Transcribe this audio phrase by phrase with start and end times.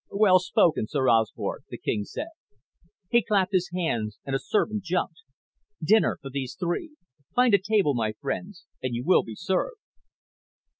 [0.09, 2.29] "Well spoken, Sir Osbert," the king said.
[3.11, 5.21] He clapped his hands and a servant jumped.
[5.79, 6.95] "Dinner for these three.
[7.35, 9.77] Find a table, my friends, and you will be served."